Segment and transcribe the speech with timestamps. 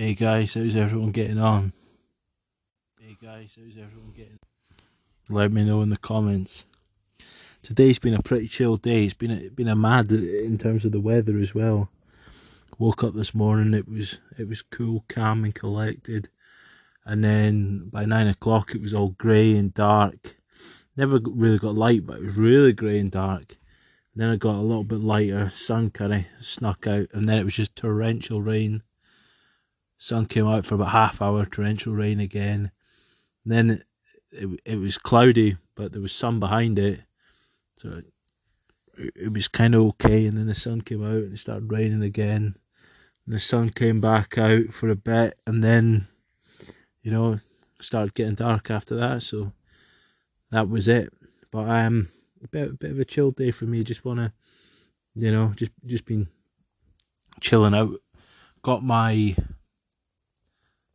[0.00, 1.72] Hey guys, how's everyone getting on?
[3.00, 4.38] Hey guys, how's everyone getting?
[5.28, 6.66] Let me know in the comments.
[7.64, 9.06] Today's been a pretty chill day.
[9.06, 11.90] It's been a, been a mad in terms of the weather as well.
[12.78, 13.74] Woke up this morning.
[13.74, 16.28] It was it was cool, calm, and collected.
[17.04, 20.36] And then by nine o'clock, it was all grey and dark.
[20.96, 23.56] Never really got light, but it was really grey and dark.
[24.14, 25.48] And then it got a little bit lighter.
[25.48, 28.84] Sun kind of snuck out, and then it was just torrential rain.
[29.98, 31.44] Sun came out for about half hour.
[31.44, 32.70] Torrential rain again.
[33.44, 33.82] And then it,
[34.30, 37.00] it, it was cloudy, but there was sun behind it,
[37.76, 38.02] so
[38.96, 40.26] it, it was kind of okay.
[40.26, 42.54] And then the sun came out and it started raining again.
[43.26, 46.06] And the sun came back out for a bit, and then
[47.02, 47.40] you know
[47.80, 49.22] started getting dark after that.
[49.22, 49.52] So
[50.50, 51.12] that was it.
[51.50, 52.08] But um,
[52.42, 53.84] a bit, a bit of a chill day for me.
[53.84, 54.32] Just wanna,
[55.14, 56.28] you know, just just been
[57.40, 58.00] chilling out.
[58.62, 59.36] Got my,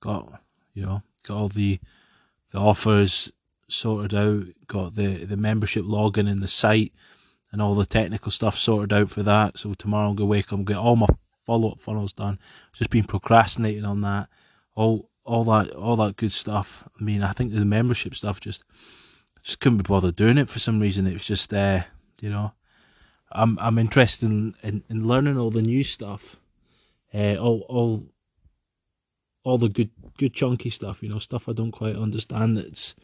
[0.00, 0.40] got
[0.74, 1.80] you know, got all the
[2.50, 3.32] the offers
[3.68, 4.44] sorted out.
[4.66, 6.92] Got the the membership login in the site
[7.52, 9.58] and all the technical stuff sorted out for that.
[9.58, 11.06] So tomorrow I'm gonna wake up and get all my
[11.44, 12.38] follow up funnels done.
[12.72, 14.28] Just been procrastinating on that.
[14.74, 16.88] All all that all that good stuff.
[16.98, 18.64] I mean, I think the membership stuff just
[19.42, 21.06] just couldn't be bothered doing it for some reason.
[21.06, 21.82] It was just uh,
[22.20, 22.52] you know,
[23.32, 26.36] I'm I'm interested in, in, in learning all the new stuff,
[27.14, 28.06] uh, all all
[29.46, 31.02] all the good good chunky stuff.
[31.02, 32.56] You know, stuff I don't quite understand.
[32.56, 32.94] That's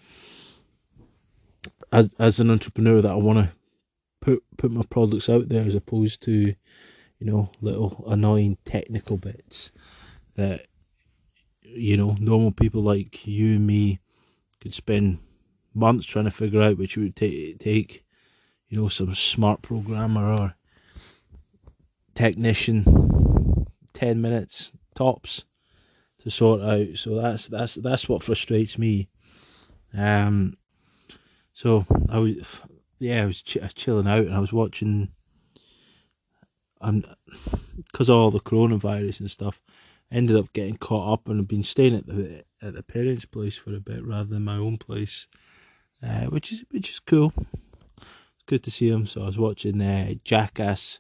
[1.91, 3.53] as as an entrepreneur that I want to
[4.21, 9.73] put put my products out there as opposed to you know little annoying technical bits
[10.35, 10.67] that
[11.75, 14.01] you know, normal people like you and me
[14.61, 15.19] could spend
[15.75, 18.05] months trying to figure out, which would take take,
[18.69, 20.55] you know, some smart programmer or
[22.15, 25.47] technician ten minutes tops
[26.23, 26.97] to sort out.
[26.97, 29.09] So that's that's that's what frustrates me.
[29.97, 30.57] Um,
[31.53, 32.35] so I was
[32.99, 35.09] yeah I was ch- chilling out and I was watching.
[36.81, 37.07] And
[37.77, 39.61] because of all the coronavirus and stuff,
[40.11, 43.57] ended up getting caught up and I've been staying at the at the parents' place
[43.57, 45.27] for a bit rather than my own place,
[46.03, 47.33] uh, which is which is cool.
[48.01, 49.07] It's good to see them.
[49.07, 50.99] So I was watching uh, Jackass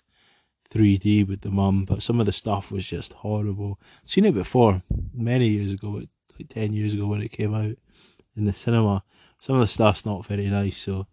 [0.73, 3.79] 3D with the mum, but some of the stuff was just horrible.
[4.05, 7.77] seen it before many years ago, like ten years ago when it came out
[8.37, 9.05] in the cinema.
[9.39, 11.07] Some of the stuff's not very nice, so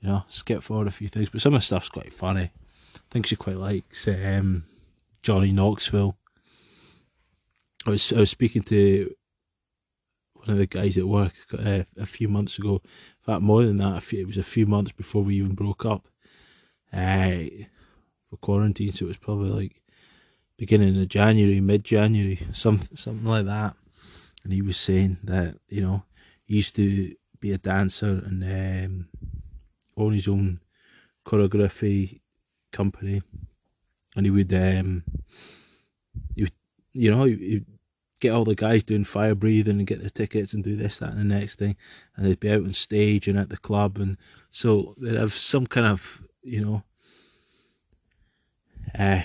[0.00, 1.30] you know, skip forward a few things.
[1.30, 2.50] But some of the stuff's quite funny.
[2.94, 4.64] I think she quite likes um,
[5.22, 6.16] Johnny Knoxville
[7.86, 9.14] I was I was speaking to
[10.34, 12.80] one of the guys at work uh, a few months ago.
[12.82, 15.84] In fact, more than that, few, it was a few months before we even broke
[15.84, 16.08] up.
[16.92, 17.44] Uh,
[18.34, 19.82] for quarantine, so it was probably like
[20.56, 23.74] beginning of January, mid January, something something like that.
[24.42, 26.04] And he was saying that you know
[26.46, 29.08] he used to be a dancer and um,
[29.96, 30.60] own his own
[31.24, 32.20] choreography
[32.72, 33.22] company,
[34.16, 35.04] and he would um,
[36.36, 36.52] would,
[36.92, 37.62] you know he,
[38.20, 41.10] get all the guys doing fire breathing and get their tickets and do this, that,
[41.10, 41.76] and the next thing,
[42.16, 44.16] and they'd be out on stage and at the club, and
[44.50, 46.82] so they'd have some kind of you know,
[48.98, 49.22] uh,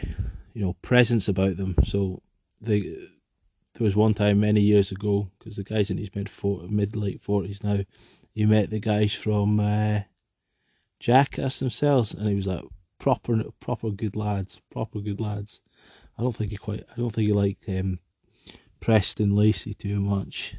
[0.54, 1.76] you know, presence about them.
[1.84, 2.22] So
[2.62, 6.30] they there was one time many years ago because the guy's in his mid
[6.70, 7.80] mid late forties now.
[8.34, 10.02] He met the guys from uh,
[11.00, 12.64] Jackass themselves, and he was like
[13.00, 15.62] proper proper good lads, proper good lads.
[16.18, 16.86] I don't think he quite.
[16.92, 17.68] I don't think he liked.
[17.68, 18.00] Um,
[18.80, 20.56] Preston Lacy too much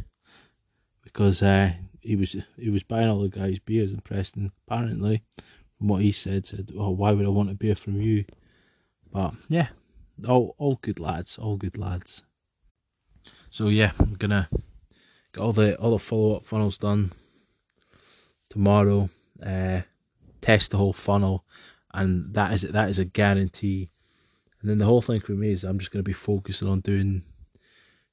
[1.02, 4.52] because uh, he was he was buying all the guys beers in Preston.
[4.66, 5.22] Apparently,
[5.78, 8.24] from what he said, said, "Oh, why would I want a beer from you?"
[9.12, 9.68] But yeah,
[10.28, 12.22] all all good lads, all good lads.
[13.50, 14.48] So yeah, I'm gonna
[15.32, 17.12] get all the all the follow up funnels done
[18.48, 19.08] tomorrow.
[19.44, 19.82] Uh,
[20.40, 21.44] test the whole funnel,
[21.92, 23.90] and that is that is a guarantee.
[24.60, 27.24] And then the whole thing for me is I'm just gonna be focusing on doing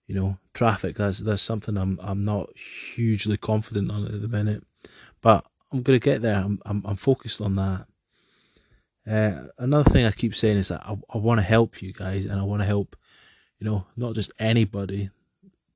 [0.08, 0.96] you know, traffic.
[0.96, 4.64] That's that's something I'm I'm not hugely confident on at the minute,
[5.22, 6.38] but I'm gonna get there.
[6.38, 7.86] I'm I'm, I'm focused on that.
[9.10, 12.26] Uh, another thing I keep saying is that I, I want to help you guys,
[12.26, 12.96] and I want to help,
[13.60, 15.10] you know, not just anybody,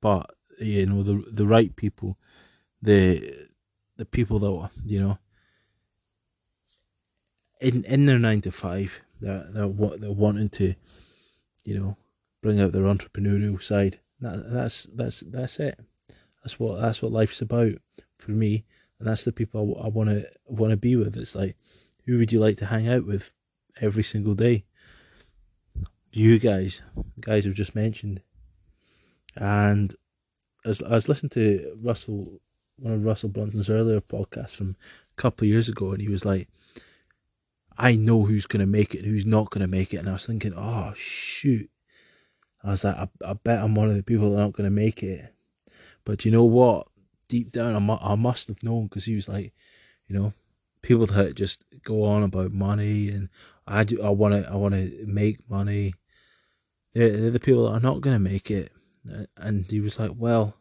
[0.00, 2.18] but you know the the right people,
[2.82, 3.48] the
[3.96, 5.18] the people that you know
[7.60, 10.74] in in their nine to five, they're they're what they're wanting to,
[11.64, 11.96] you know,
[12.42, 15.78] bring out their entrepreneurial side that, that's that's that's it.
[16.42, 17.72] That's what that's what life's about
[18.18, 18.64] for me,
[18.98, 21.16] and that's the people I want to want to be with.
[21.16, 21.56] It's like,
[22.04, 23.32] who would you like to hang out with
[23.80, 24.64] every single day?
[26.12, 26.82] You guys,
[27.20, 28.22] guys I've just mentioned.
[29.36, 29.94] And
[30.64, 32.40] as I was listening to Russell,
[32.78, 34.76] one of Russell Brunson's earlier podcasts from
[35.10, 36.48] a couple of years ago, and he was like,
[37.78, 39.98] I know who's going to make it and who's not going to make it.
[39.98, 41.70] And I was thinking, oh, shoot.
[42.62, 44.66] I was like, I, I bet I'm one of the people that are not going
[44.66, 45.34] to make it.
[46.04, 46.88] But you know what?
[47.28, 49.54] Deep down, I, mu- I must have known because he was like,
[50.06, 50.32] you know,
[50.82, 53.28] people that just go on about money and
[53.66, 55.94] I do, I want to, I want to make money.
[56.92, 58.72] They're, they're the people that are not going to make it.
[59.36, 60.56] And he was like, well,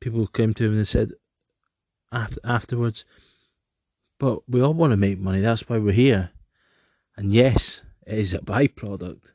[0.00, 1.12] people came to him and said
[2.12, 3.04] after, afterwards,
[4.18, 5.40] but we all want to make money.
[5.40, 6.30] That's why we're here.
[7.16, 9.32] And yes, it is a byproduct.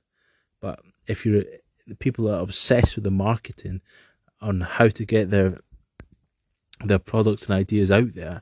[0.60, 1.44] But if you're
[1.88, 3.82] the people that are obsessed with the marketing
[4.40, 5.60] on how to get their
[6.86, 8.42] their products and ideas out there,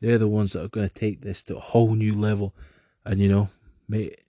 [0.00, 2.54] they're the ones that are going to take this to a whole new level,
[3.04, 3.48] and you know
[3.88, 4.20] make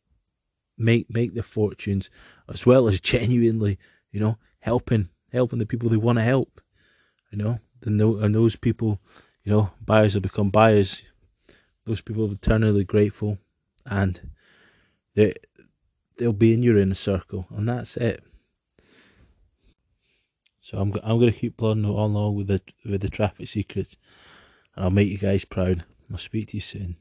[0.78, 2.10] make make their fortunes
[2.50, 3.78] as well as genuinely
[4.12, 6.62] you know helping helping the people they want to help.
[7.32, 9.00] You know, and those people,
[9.44, 11.04] you know, buyers have become buyers.
[11.86, 13.38] Those people are eternally grateful,
[13.86, 14.32] and
[15.16, 15.34] they
[16.18, 18.24] they'll be in your inner circle, and that's it.
[20.66, 23.98] So I'm I'm gonna keep plodding along with the with the traffic secrets,
[24.76, 25.86] and I'll make you guys proud.
[26.12, 26.96] I'll speak to you soon.